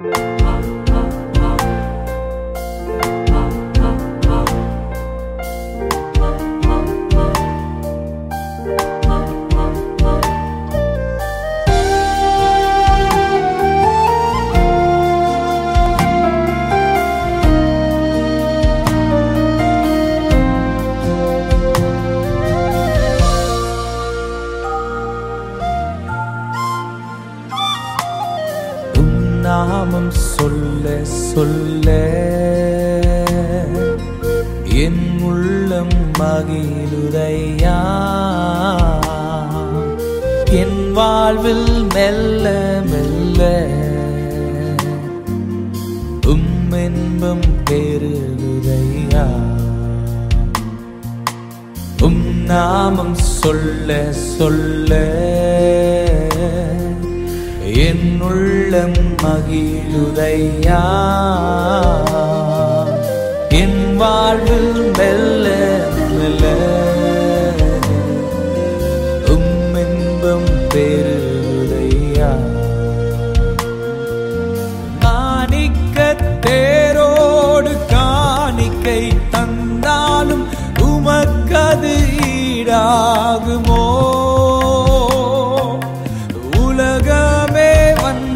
உம் 0.00 0.39
நாமம் 29.50 30.10
சொல்ல 30.10 31.04
சொல்ல. 31.04 31.90
என் 34.64 35.20
உள்ளம் 35.22 36.12
மகிழுதையா? 36.18 37.78
என் 40.50 40.92
வாழ்வில் 40.92 41.86
மெல்ல 41.94 42.80
மெல்ல. 42.90 43.68
உம் 46.26 46.72
இன்பம் 46.72 47.40
பெருகுதையா? 47.70 49.26
உம் 52.02 52.44
நாமம் 52.44 53.14
சொல்ல 53.14 54.12
சொல்ல. 54.12 55.18
என்னுள்ளம் 57.80 58.98
மகிழுதையா? 59.22 60.82
என் 63.48 63.96
வாழ்வில் 63.96 64.92
மெல்ல 64.98 65.46
மெல்ல 66.10 66.44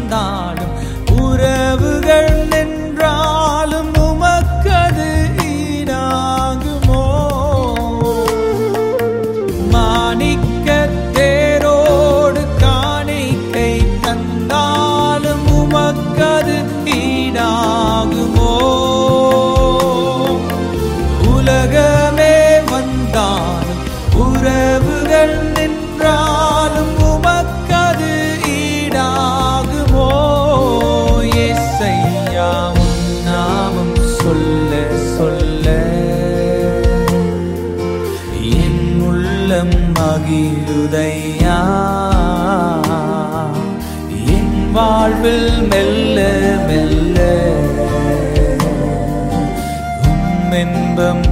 산다. 0.07 0.44
உள்ளம் 39.47 39.73
மகிழுதையா? 39.95 41.57
என் 44.35 44.55
வாழ்வில் 44.71 45.51
மெல்ல 45.71 46.17
மெல்ல 46.67 47.17
உம் 50.09 50.53
இன்பம் 50.61 51.24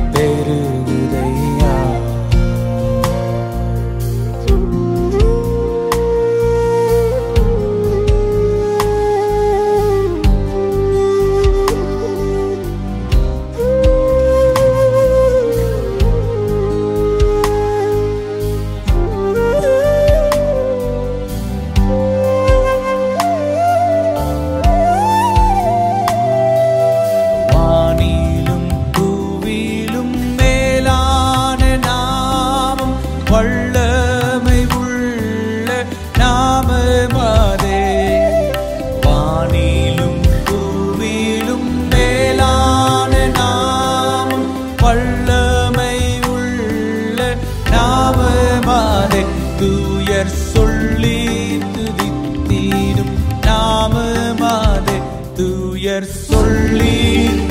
துயர் 55.84 56.06
சொல்லி 56.28 56.98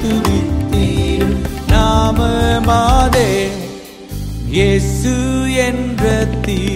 துதித்தீர் 0.02 1.32
நாமமாதே. 1.72 3.32
இயேசு 4.54 5.12
என்ற 5.64 6.04
தீ 6.46 6.71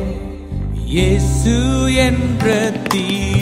இயேசு 0.86 1.56
என்ற 1.94 2.72
தீ 2.88 3.33